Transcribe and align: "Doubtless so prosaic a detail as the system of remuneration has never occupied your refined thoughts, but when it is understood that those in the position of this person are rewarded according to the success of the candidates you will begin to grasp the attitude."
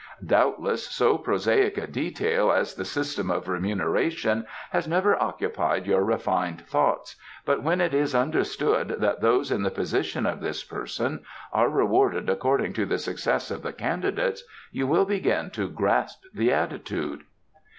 "Doubtless 0.25 0.89
so 0.89 1.15
prosaic 1.19 1.77
a 1.77 1.85
detail 1.85 2.51
as 2.51 2.73
the 2.73 2.85
system 2.85 3.29
of 3.29 3.47
remuneration 3.47 4.47
has 4.71 4.87
never 4.87 5.15
occupied 5.21 5.85
your 5.85 6.03
refined 6.03 6.61
thoughts, 6.65 7.17
but 7.45 7.61
when 7.61 7.79
it 7.79 7.93
is 7.93 8.15
understood 8.15 8.95
that 8.97 9.21
those 9.21 9.51
in 9.51 9.61
the 9.61 9.69
position 9.69 10.25
of 10.25 10.39
this 10.41 10.63
person 10.63 11.23
are 11.53 11.69
rewarded 11.69 12.31
according 12.31 12.73
to 12.73 12.83
the 12.87 12.97
success 12.97 13.51
of 13.51 13.61
the 13.61 13.73
candidates 13.73 14.41
you 14.71 14.87
will 14.87 15.05
begin 15.05 15.51
to 15.51 15.69
grasp 15.69 16.23
the 16.33 16.51
attitude." 16.51 17.21